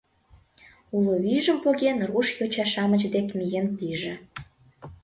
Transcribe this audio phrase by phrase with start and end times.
[0.95, 4.13] Уло вийжым поген руш йоча-шамыч дек миен пиже.